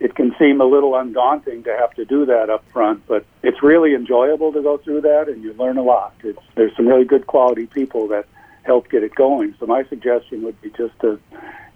it 0.00 0.14
can 0.14 0.34
seem 0.38 0.60
a 0.60 0.64
little 0.64 0.94
undaunting 0.94 1.64
to 1.64 1.74
have 1.76 1.92
to 1.94 2.04
do 2.04 2.26
that 2.26 2.50
up 2.50 2.62
front, 2.72 3.02
but 3.06 3.24
it's 3.42 3.62
really 3.62 3.94
enjoyable 3.94 4.52
to 4.52 4.62
go 4.62 4.76
through 4.76 5.00
that, 5.00 5.28
and 5.28 5.42
you 5.42 5.52
learn 5.54 5.78
a 5.78 5.82
lot. 5.82 6.14
It's, 6.22 6.38
there's 6.56 6.76
some 6.76 6.86
really 6.86 7.06
good 7.06 7.26
quality 7.26 7.66
people 7.66 8.06
that 8.08 8.26
help 8.64 8.90
get 8.90 9.02
it 9.02 9.14
going. 9.14 9.54
So 9.58 9.66
my 9.66 9.84
suggestion 9.84 10.42
would 10.42 10.60
be 10.60 10.70
just 10.70 10.98
to, 11.00 11.18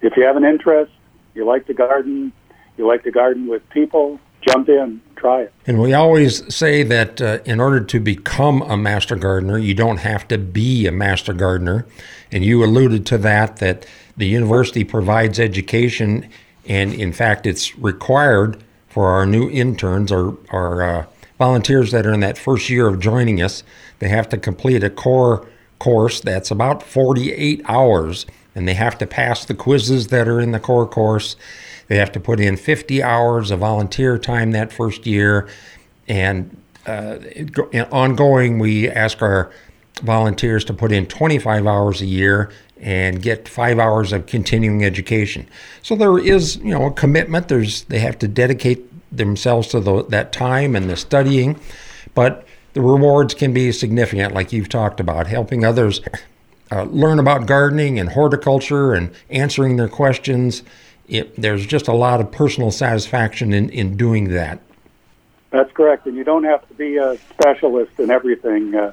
if 0.03 0.17
you 0.17 0.25
have 0.25 0.37
an 0.37 0.45
interest, 0.45 0.93
you 1.35 1.47
like 1.47 1.67
to 1.67 1.75
garden, 1.75 2.33
you 2.77 2.87
like 2.87 3.03
to 3.05 3.11
garden 3.11 3.47
with 3.47 3.69
people, 3.71 4.21
jump 4.43 4.69
in, 4.69 5.01
try 5.17 5.43
it. 5.43 5.53
And 5.67 5.81
we 5.81 5.93
always 5.95 6.55
say 6.55 6.83
that 6.83 7.21
uh, 7.21 7.39
in 7.45 7.61
order 7.61 7.81
to 7.81 8.01
become 8.01 8.63
a 8.63 8.77
master 8.77 9.17
gardener, 9.17 9.59
you 9.59 9.75
don't 9.75 9.99
have 9.99 10.27
to 10.29 10.39
be 10.39 10.87
a 10.87 10.93
master 10.93 11.33
gardener. 11.33 11.87
And 12.31 12.45
you 12.45 12.65
alluded 12.65 13.07
to 13.07 13.19
that, 13.19 13.57
that 13.57 13.87
the 14.17 14.27
university 14.27 14.85
provides 14.85 15.39
education 15.39 16.29
and 16.69 16.93
in 16.93 17.13
fact, 17.13 17.47
it's 17.47 17.77
required 17.79 18.63
for 18.89 19.09
our 19.09 19.25
new 19.25 19.49
interns 19.51 20.13
or 20.13 20.37
our 20.51 20.83
uh, 20.83 21.07
volunteers 21.39 21.91
that 21.93 22.07
are 22.07 22.13
in 22.13 22.21
that 22.21 22.37
first 22.37 22.69
year 22.69 22.87
of 22.87 23.01
joining 23.01 23.43
us. 23.43 23.63
They 23.99 24.09
have 24.09 24.29
to 24.29 24.37
complete 24.37 24.85
a 24.85 24.91
core 24.91 25.49
course 25.79 26.21
that's 26.21 26.51
about 26.51 26.83
48 26.83 27.63
hours, 27.65 28.27
and 28.55 28.69
they 28.69 28.75
have 28.75 28.99
to 28.99 29.07
pass 29.07 29.45
the 29.45 29.55
quizzes 29.55 30.09
that 30.09 30.29
are 30.29 30.41
in 30.41 30.53
the 30.53 30.61
core 30.61 30.87
course. 30.87 31.37
They 31.89 31.97
have 31.97 32.13
to 32.13 32.21
put 32.21 32.39
in 32.39 32.57
50 32.57 33.03
hours 33.03 33.51
of 33.51 33.61
volunteer 33.61 34.19
time 34.19 34.53
that 34.53 34.73
first 34.73 35.07
year. 35.07 35.49
And 36.07 36.57
uh, 36.87 37.19
ongoing, 37.91 38.59
we 38.59 38.89
ask 38.89 39.21
our 39.21 39.51
volunteers 40.03 40.65
to 40.67 40.75
put 40.75 40.93
in 40.93 41.07
25 41.07 41.67
hours 41.67 42.01
a 42.01 42.07
year 42.07 42.51
and 42.81 43.21
get 43.21 43.49
five 43.49 43.79
hours 43.79 44.13
of 44.13 44.27
continuing 44.27 44.85
education. 44.85 45.49
So 45.83 45.97
there 45.97 46.19
is, 46.19 46.57
you 46.57 46.71
know, 46.71 46.87
a 46.87 46.93
commitment. 46.93 47.49
There's 47.49 47.83
they 47.85 47.99
have 47.99 48.19
to 48.21 48.29
dedicate 48.29 48.85
themselves 49.11 49.69
to 49.69 49.81
the, 49.81 50.05
that 50.05 50.33
time 50.33 50.77
and 50.77 50.89
the 50.89 50.97
studying, 50.97 51.59
but 52.15 52.47
the 52.75 52.81
rewards 52.81 53.35
can 53.35 53.53
be 53.53 53.73
significant, 53.73 54.35
like 54.35 54.53
you've 54.53 54.69
talked 54.69 55.01
about, 55.01 55.27
helping 55.27 55.65
others 55.65 56.01
uh, 56.71 56.85
learn 56.85 57.19
about 57.19 57.47
gardening 57.47 57.99
and 57.99 58.11
horticulture 58.11 58.93
and 58.93 59.11
answering 59.31 59.77
their 59.77 59.89
questions. 59.89 60.63
It, 61.09 61.37
there's 61.37 61.67
just 61.67 61.89
a 61.89 61.93
lot 61.93 62.21
of 62.21 62.31
personal 62.31 62.71
satisfaction 62.71 63.53
in, 63.53 63.71
in 63.71 63.97
doing 63.97 64.29
that. 64.29 64.61
That's 65.51 65.73
correct, 65.73 66.07
and 66.07 66.17
you 66.17 66.25
don't 66.25 66.45
have 66.45 66.67
to 66.69 66.75
be 66.75 66.99
a 66.99 67.17
specialist 67.31 67.99
in 67.99 68.11
everything. 68.11 68.75
Uh, 68.75 68.93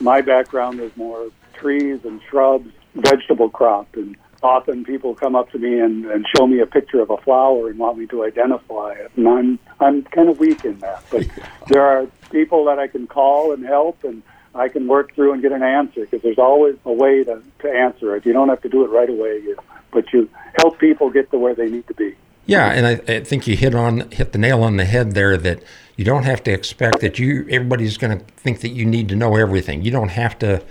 my 0.00 0.20
background 0.20 0.78
is 0.80 0.96
more 0.96 1.28
trees 1.54 2.04
and 2.04 2.20
shrubs 2.28 2.70
vegetable 2.94 3.48
crop. 3.48 3.94
And 3.94 4.16
often 4.42 4.84
people 4.84 5.14
come 5.14 5.34
up 5.34 5.50
to 5.52 5.58
me 5.58 5.78
and, 5.78 6.04
and 6.06 6.26
show 6.36 6.46
me 6.46 6.60
a 6.60 6.66
picture 6.66 7.00
of 7.00 7.10
a 7.10 7.16
flower 7.18 7.68
and 7.68 7.78
want 7.78 7.98
me 7.98 8.06
to 8.08 8.24
identify 8.24 8.92
it. 8.92 9.10
And 9.16 9.28
I'm, 9.28 9.58
I'm 9.80 10.02
kind 10.04 10.28
of 10.28 10.38
weak 10.38 10.64
in 10.64 10.78
that. 10.80 11.02
But 11.10 11.26
there 11.68 11.82
are 11.82 12.06
people 12.30 12.64
that 12.66 12.78
I 12.78 12.86
can 12.86 13.06
call 13.06 13.52
and 13.52 13.64
help, 13.64 14.04
and 14.04 14.22
I 14.54 14.68
can 14.68 14.86
work 14.86 15.14
through 15.14 15.32
and 15.32 15.42
get 15.42 15.52
an 15.52 15.62
answer 15.62 16.02
because 16.02 16.22
there's 16.22 16.38
always 16.38 16.76
a 16.84 16.92
way 16.92 17.24
to, 17.24 17.42
to 17.60 17.70
answer 17.70 18.16
it. 18.16 18.26
You 18.26 18.32
don't 18.32 18.48
have 18.48 18.62
to 18.62 18.68
do 18.68 18.84
it 18.84 18.88
right 18.88 19.08
away, 19.08 19.40
you, 19.42 19.56
but 19.92 20.12
you 20.12 20.28
help 20.58 20.78
people 20.78 21.10
get 21.10 21.30
to 21.30 21.38
where 21.38 21.54
they 21.54 21.70
need 21.70 21.86
to 21.86 21.94
be. 21.94 22.14
Yeah, 22.46 22.72
and 22.72 22.86
I, 22.86 23.12
I 23.12 23.24
think 23.24 23.46
you 23.46 23.56
hit 23.56 23.74
on 23.74 24.10
hit 24.10 24.32
the 24.32 24.38
nail 24.38 24.62
on 24.62 24.76
the 24.76 24.84
head 24.84 25.12
there 25.12 25.36
that 25.36 25.62
you 25.96 26.04
don't 26.04 26.24
have 26.24 26.42
to 26.44 26.50
expect 26.50 27.00
that 27.00 27.18
you 27.18 27.46
everybody's 27.48 27.96
going 27.96 28.18
to 28.18 28.24
think 28.34 28.60
that 28.60 28.70
you 28.70 28.84
need 28.84 29.08
to 29.10 29.16
know 29.16 29.36
everything. 29.36 29.82
You 29.82 29.92
don't 29.92 30.10
have 30.10 30.38
to 30.40 30.62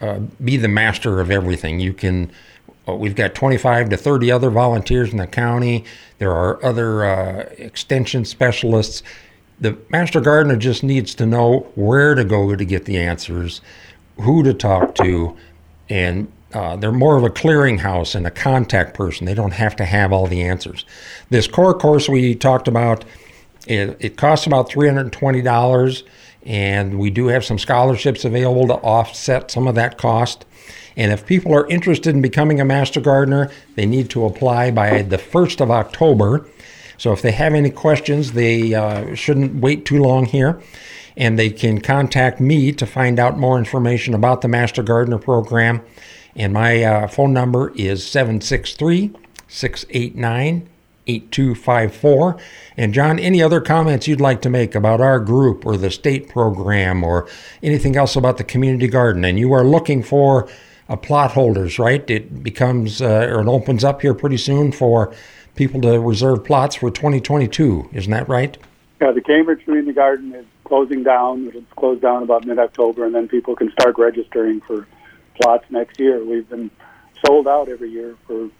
uh, 0.00 0.20
be 0.42 0.56
the 0.56 0.68
master 0.68 1.20
of 1.20 1.30
everything. 1.30 1.80
You 1.80 1.92
can. 1.92 2.30
Uh, 2.88 2.96
we've 2.96 3.14
got 3.14 3.32
25 3.32 3.90
to 3.90 3.96
30 3.96 4.32
other 4.32 4.50
volunteers 4.50 5.12
in 5.12 5.18
the 5.18 5.26
county. 5.26 5.84
There 6.18 6.32
are 6.32 6.64
other 6.64 7.04
uh, 7.04 7.48
extension 7.56 8.24
specialists. 8.24 9.04
The 9.60 9.78
master 9.90 10.20
gardener 10.20 10.56
just 10.56 10.82
needs 10.82 11.14
to 11.16 11.26
know 11.26 11.70
where 11.76 12.16
to 12.16 12.24
go 12.24 12.56
to 12.56 12.64
get 12.64 12.86
the 12.86 12.98
answers, 12.98 13.60
who 14.20 14.42
to 14.42 14.52
talk 14.52 14.96
to, 14.96 15.36
and 15.88 16.32
uh, 16.54 16.76
they're 16.76 16.92
more 16.92 17.16
of 17.16 17.24
a 17.24 17.30
clearinghouse 17.30 18.14
and 18.14 18.26
a 18.26 18.30
contact 18.30 18.94
person. 18.94 19.26
They 19.26 19.34
don't 19.34 19.52
have 19.52 19.76
to 19.76 19.84
have 19.84 20.12
all 20.12 20.26
the 20.26 20.42
answers. 20.42 20.84
This 21.30 21.46
core 21.46 21.74
course 21.74 22.08
we 22.08 22.34
talked 22.34 22.68
about, 22.68 23.04
it, 23.66 23.96
it 24.00 24.16
costs 24.16 24.46
about 24.46 24.70
$320 24.70 26.02
and 26.44 26.98
we 26.98 27.10
do 27.10 27.28
have 27.28 27.44
some 27.44 27.58
scholarships 27.58 28.24
available 28.24 28.66
to 28.66 28.74
offset 28.74 29.50
some 29.50 29.68
of 29.68 29.74
that 29.76 29.98
cost. 29.98 30.44
And 30.96 31.12
if 31.12 31.24
people 31.24 31.54
are 31.54 31.66
interested 31.68 32.14
in 32.14 32.20
becoming 32.20 32.60
a 32.60 32.64
master 32.64 33.00
gardener, 33.00 33.50
they 33.76 33.86
need 33.86 34.10
to 34.10 34.24
apply 34.24 34.70
by 34.72 35.02
the 35.02 35.18
1st 35.18 35.60
of 35.60 35.70
October. 35.70 36.46
So 36.98 37.12
if 37.12 37.22
they 37.22 37.32
have 37.32 37.54
any 37.54 37.70
questions, 37.70 38.32
they 38.32 38.74
uh, 38.74 39.14
shouldn't 39.14 39.56
wait 39.56 39.84
too 39.84 40.02
long 40.02 40.26
here. 40.26 40.60
And 41.16 41.38
they 41.38 41.50
can 41.50 41.80
contact 41.80 42.40
me 42.40 42.72
to 42.72 42.86
find 42.86 43.18
out 43.18 43.38
more 43.38 43.58
information 43.58 44.14
about 44.14 44.40
the 44.40 44.48
Master 44.48 44.82
Gardener 44.82 45.18
program. 45.18 45.82
And 46.34 46.52
my 46.52 46.82
uh, 46.82 47.08
phone 47.08 47.32
number 47.32 47.72
is 47.74 48.06
763 48.06 49.12
689 49.48 50.68
8254. 51.06 52.38
And 52.76 52.94
John, 52.94 53.18
any 53.18 53.42
other 53.42 53.60
comments 53.60 54.06
you'd 54.06 54.20
like 54.20 54.40
to 54.42 54.50
make 54.50 54.74
about 54.74 55.00
our 55.00 55.18
group 55.18 55.66
or 55.66 55.76
the 55.76 55.90
state 55.90 56.28
program 56.28 57.02
or 57.02 57.28
anything 57.62 57.96
else 57.96 58.16
about 58.16 58.38
the 58.38 58.44
community 58.44 58.86
garden? 58.86 59.24
And 59.24 59.38
you 59.38 59.52
are 59.52 59.64
looking 59.64 60.02
for 60.02 60.48
a 60.88 60.96
plot 60.96 61.32
holders, 61.32 61.78
right? 61.78 62.08
It 62.08 62.42
becomes 62.42 63.02
uh, 63.02 63.28
or 63.30 63.40
it 63.40 63.48
opens 63.48 63.84
up 63.84 64.02
here 64.02 64.14
pretty 64.14 64.36
soon 64.36 64.72
for 64.72 65.14
people 65.54 65.80
to 65.82 65.98
reserve 66.00 66.44
plots 66.44 66.76
for 66.76 66.90
2022. 66.90 67.90
Isn't 67.92 68.10
that 68.12 68.28
right? 68.28 68.56
Yeah, 69.00 69.12
the 69.12 69.20
Cambridge 69.20 69.64
Community 69.64 69.92
Garden 69.92 70.34
is 70.34 70.46
closing 70.64 71.02
down. 71.02 71.48
It'll 71.48 71.62
close 71.76 72.00
down 72.00 72.22
about 72.22 72.46
mid-October, 72.46 73.04
and 73.04 73.14
then 73.14 73.28
people 73.28 73.56
can 73.56 73.70
start 73.72 73.98
registering 73.98 74.60
for 74.60 74.86
plots 75.40 75.64
next 75.70 75.98
year. 75.98 76.24
We've 76.24 76.48
been 76.48 76.70
sold 77.24 77.48
out 77.48 77.68
every 77.68 77.90
year 77.90 78.16
for 78.26 78.50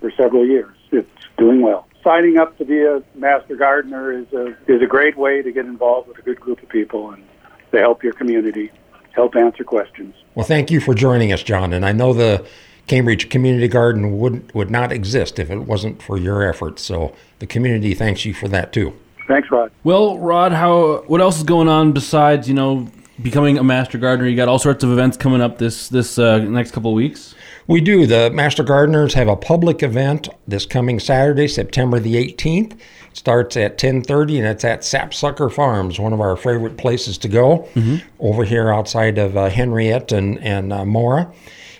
for 0.00 0.10
several 0.12 0.46
years. 0.46 0.76
It's 0.92 1.08
doing 1.38 1.62
well. 1.62 1.86
Signing 2.04 2.36
up 2.38 2.56
to 2.58 2.64
be 2.64 2.82
a 2.82 3.02
master 3.14 3.56
gardener 3.56 4.12
is 4.12 4.32
a 4.32 4.56
is 4.66 4.82
a 4.82 4.86
great 4.86 5.16
way 5.16 5.42
to 5.42 5.52
get 5.52 5.66
involved 5.66 6.08
with 6.08 6.18
a 6.18 6.22
good 6.22 6.40
group 6.40 6.62
of 6.62 6.68
people 6.68 7.10
and 7.10 7.24
to 7.72 7.78
help 7.78 8.02
your 8.02 8.12
community, 8.12 8.70
help 9.12 9.34
answer 9.36 9.64
questions. 9.64 10.14
Well, 10.34 10.46
thank 10.46 10.70
you 10.70 10.80
for 10.80 10.94
joining 10.94 11.32
us, 11.32 11.42
John. 11.42 11.72
And 11.72 11.84
I 11.84 11.92
know 11.92 12.12
the 12.12 12.46
Cambridge 12.86 13.28
Community 13.28 13.68
Garden 13.68 14.18
would 14.18 14.52
would 14.54 14.70
not 14.70 14.92
exist 14.92 15.38
if 15.38 15.50
it 15.50 15.60
wasn't 15.60 16.02
for 16.02 16.16
your 16.16 16.48
efforts. 16.48 16.82
So 16.82 17.12
the 17.38 17.46
community 17.46 17.94
thanks 17.94 18.24
you 18.24 18.34
for 18.34 18.48
that 18.48 18.72
too. 18.72 18.96
Thanks, 19.26 19.50
Rod. 19.50 19.72
Well, 19.82 20.18
Rod, 20.18 20.52
how 20.52 21.02
what 21.08 21.20
else 21.20 21.38
is 21.38 21.42
going 21.42 21.68
on 21.68 21.92
besides 21.92 22.48
you 22.48 22.54
know 22.54 22.88
becoming 23.22 23.58
a 23.58 23.64
master 23.64 23.98
gardener? 23.98 24.28
You 24.28 24.36
got 24.36 24.48
all 24.48 24.58
sorts 24.58 24.84
of 24.84 24.92
events 24.92 25.16
coming 25.16 25.40
up 25.40 25.58
this 25.58 25.88
this 25.88 26.18
uh, 26.18 26.38
next 26.38 26.72
couple 26.72 26.90
of 26.90 26.96
weeks. 26.96 27.34
We 27.68 27.80
do. 27.80 28.06
The 28.06 28.30
Master 28.30 28.62
Gardeners 28.62 29.14
have 29.14 29.26
a 29.26 29.34
public 29.34 29.82
event 29.82 30.28
this 30.46 30.64
coming 30.66 31.00
Saturday, 31.00 31.48
September 31.48 31.98
the 31.98 32.14
18th. 32.14 32.72
It 32.74 32.78
starts 33.12 33.56
at 33.56 33.76
10:30 33.76 34.38
and 34.38 34.46
it's 34.46 34.64
at 34.64 34.84
Sapsucker 34.84 35.50
Farms, 35.50 35.98
one 35.98 36.12
of 36.12 36.20
our 36.20 36.36
favorite 36.36 36.76
places 36.76 37.18
to 37.18 37.28
go 37.28 37.68
mm-hmm. 37.74 37.96
over 38.20 38.44
here 38.44 38.70
outside 38.70 39.18
of 39.18 39.36
uh, 39.36 39.48
Henriette 39.48 40.12
and 40.12 40.38
and 40.40 40.72
uh, 40.72 40.84
Mora. 40.84 41.32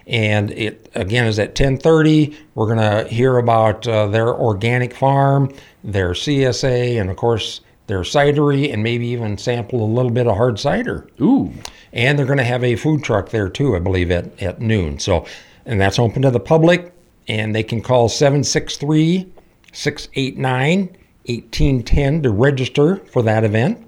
And 0.08 0.50
it 0.52 0.90
again 0.94 1.26
is 1.26 1.38
at 1.38 1.54
10:30. 1.54 2.34
We're 2.54 2.74
going 2.74 2.78
to 2.78 3.08
hear 3.12 3.38
about 3.38 3.86
uh, 3.86 4.08
their 4.08 4.34
organic 4.34 4.94
farm, 4.94 5.54
their 5.84 6.10
CSA, 6.10 7.00
and 7.00 7.10
of 7.10 7.16
course 7.16 7.60
their 7.86 8.00
cidery, 8.00 8.72
and 8.72 8.82
maybe 8.82 9.06
even 9.08 9.38
sample 9.38 9.82
a 9.82 9.86
little 9.86 10.10
bit 10.10 10.26
of 10.26 10.36
hard 10.36 10.58
cider. 10.58 11.08
Ooh! 11.20 11.52
And 11.92 12.18
they're 12.18 12.26
going 12.26 12.38
to 12.38 12.44
have 12.44 12.64
a 12.64 12.76
food 12.76 13.02
truck 13.04 13.28
there 13.30 13.48
too, 13.48 13.76
I 13.76 13.78
believe, 13.78 14.10
at 14.10 14.40
at 14.42 14.60
noon. 14.60 14.98
So 14.98 15.24
and 15.64 15.80
that's 15.80 15.98
open 15.98 16.22
to 16.22 16.30
the 16.30 16.40
public. 16.40 16.92
And 17.28 17.54
they 17.54 17.64
can 17.64 17.80
call 17.80 18.08
763 18.08 19.26
689 19.72 20.78
1810 21.26 22.22
to 22.22 22.30
register 22.30 22.96
for 23.12 23.22
that 23.22 23.42
event. 23.44 23.82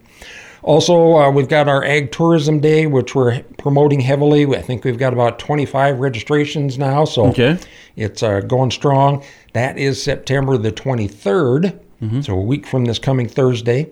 Also, 0.63 1.17
uh, 1.17 1.31
we've 1.31 1.49
got 1.49 1.69
our 1.69 1.85
Ag 1.85 2.11
Tourism 2.11 2.59
Day, 2.59 2.87
which 2.89 3.15
we're 3.15 3.43
promoting 3.59 4.01
heavily. 4.01 4.45
I 4.57 4.61
think 4.61 4.85
we've 4.85 4.99
got 4.99 5.13
about 5.13 5.39
25 5.39 6.01
registrations 6.01 6.77
now, 6.79 7.05
so 7.05 7.27
Okay. 7.27 7.57
it's 7.95 8.25
uh, 8.25 8.41
going 8.41 8.73
strong. 8.73 9.23
That 9.53 9.79
is 9.79 10.03
September 10.03 10.59
the 10.59 10.73
23rd, 10.73 11.79
so 12.23 12.35
a 12.35 12.41
week 12.41 12.67
from 12.67 12.85
this 12.85 12.99
coming 12.99 13.29
Thursday. 13.29 13.91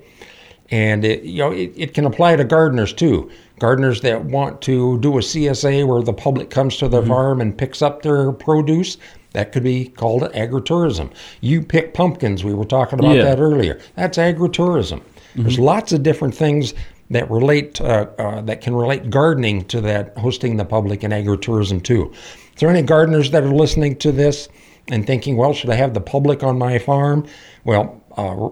And 0.71 1.05
it, 1.05 1.23
you 1.23 1.39
know, 1.39 1.53
it, 1.53 1.73
it 1.77 1.95
can 1.95 2.05
apply 2.07 2.37
to 2.37 2.45
gardeners 2.45 2.93
too. 2.93 3.31
Gardeners 3.61 4.01
that 4.01 4.25
want 4.25 4.61
to 4.63 4.99
do 4.99 5.17
a 5.17 5.21
CSA 5.21 5.87
where 5.87 6.03
the 6.03 6.13
public 6.13 6.51
comes 6.51 6.77
to 6.79 6.89
their 6.89 7.05
farm 7.05 7.41
and 7.41 7.57
picks 7.57 7.83
up 7.83 8.03
their 8.03 8.33
produce, 8.33 8.99
that 9.33 9.53
could 9.53 9.63
be 9.63 9.87
called 9.87 10.23
agritourism. 10.23 11.13
You 11.41 11.63
pick 11.63 11.95
pumpkins, 11.95 12.43
we 12.43 12.55
were 12.55 12.65
talking 12.65 12.99
about 12.99 13.15
Yeah. 13.17 13.23
that 13.25 13.39
earlier. 13.39 13.79
That's 13.95 14.19
agritourism. 14.19 15.03
There's 15.37 15.59
lots 15.59 15.93
of 15.93 16.03
different 16.03 16.35
things 16.35 16.75
that 17.11 17.31
relate 17.31 17.81
uh, 17.81 18.07
uh, 18.19 18.41
that 18.43 18.61
can 18.63 18.75
relate 18.75 19.11
gardening 19.11 19.65
to 19.67 19.81
that 19.83 20.17
hosting 20.19 20.57
the 20.57 20.65
public 20.65 21.03
and 21.03 21.13
agritourism 21.13 21.83
too. 21.83 22.11
Is 22.13 22.61
there 22.61 22.71
any 22.71 22.83
gardeners 22.83 23.31
that 23.31 23.45
are 23.45 23.53
listening 23.53 23.97
to 23.97 24.11
this 24.11 24.49
and 24.89 25.07
thinking, 25.07 25.37
well, 25.37 25.53
should 25.53 25.71
I 25.71 25.75
have 25.75 25.95
the 25.95 26.01
public 26.01 26.43
on 26.43 26.59
my 26.59 26.79
farm? 26.79 27.27
Well, 27.65 28.03
uh, 28.17 28.51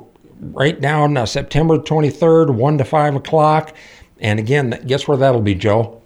right 0.53 0.81
now 0.81 1.05
uh, 1.05 1.27
September 1.27 1.79
23rd, 1.79 2.55
1 2.55 2.79
to 2.79 2.85
5 2.85 3.17
o'clock. 3.17 3.75
And 4.21 4.39
again, 4.39 4.83
guess 4.87 5.07
where 5.07 5.17
that'll 5.17 5.41
be, 5.41 5.55
Joe? 5.55 6.01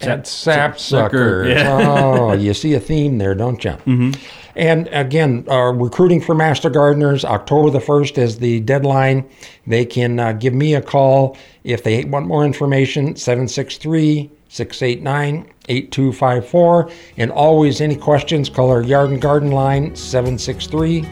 At 0.00 0.26
Sapsucker. 0.26 1.46
Yeah. 1.46 1.78
oh, 1.78 2.32
you 2.38 2.54
see 2.54 2.72
a 2.74 2.80
theme 2.80 3.18
there, 3.18 3.34
don't 3.34 3.62
you? 3.62 3.72
Mm-hmm. 3.72 4.12
And 4.56 4.88
again, 4.88 5.44
uh, 5.48 5.72
recruiting 5.72 6.20
for 6.20 6.34
Master 6.34 6.70
Gardeners, 6.70 7.24
October 7.24 7.70
the 7.70 7.78
1st 7.78 8.18
is 8.18 8.38
the 8.38 8.60
deadline. 8.60 9.28
They 9.66 9.84
can 9.84 10.18
uh, 10.18 10.32
give 10.32 10.54
me 10.54 10.74
a 10.74 10.82
call 10.82 11.36
if 11.64 11.84
they 11.84 12.04
want 12.04 12.26
more 12.26 12.44
information, 12.44 13.14
763 13.14 14.30
689 14.50 15.48
8254. 15.68 16.90
And 17.16 17.30
always, 17.30 17.80
any 17.80 17.96
questions, 17.96 18.48
call 18.48 18.70
our 18.70 18.82
Yard 18.82 19.10
and 19.10 19.22
Garden 19.22 19.52
line, 19.52 19.94
763 19.94 21.02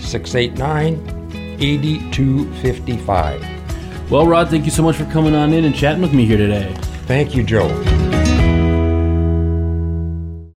689 0.00 1.58
8255. 1.60 4.10
Well, 4.10 4.26
Rod, 4.26 4.50
thank 4.50 4.64
you 4.64 4.70
so 4.70 4.82
much 4.82 4.96
for 4.96 5.04
coming 5.06 5.34
on 5.34 5.52
in 5.52 5.64
and 5.64 5.74
chatting 5.74 6.02
with 6.02 6.12
me 6.12 6.24
here 6.24 6.38
today. 6.38 6.74
Thank 7.06 7.34
you, 7.34 7.44
Joe. 7.44 8.21